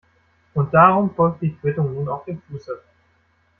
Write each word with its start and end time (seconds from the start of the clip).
Und 0.55 0.73
darum 0.73 1.13
folgt 1.13 1.43
die 1.43 1.53
Quittung 1.57 1.93
nun 1.93 2.09
auf 2.09 2.25
dem 2.25 2.41
Fuße. 2.49 2.81